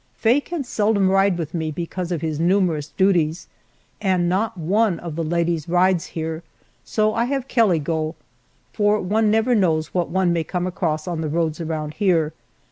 [0.15, 3.45] Faye can seldom ride with me because of his numerous duties,
[4.01, 6.41] and not one of the ladies rides here,
[6.83, 8.15] so I have Kelly go,
[8.73, 12.33] for one never knows what one may come across on the roads around here.